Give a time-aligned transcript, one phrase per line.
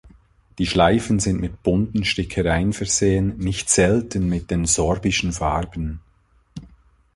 [0.57, 6.01] Die Schleifen sind mit bunten Stickereien versehen, nicht selten mit den sorbischen Farben.